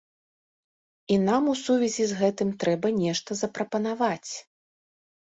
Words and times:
І 1.15 1.19
нам 1.27 1.43
у 1.51 1.53
сувязі 1.65 2.03
з 2.11 2.17
гэтым 2.21 2.49
трэба 2.63 2.87
нешта 3.03 3.37
запрапанаваць. 3.43 4.31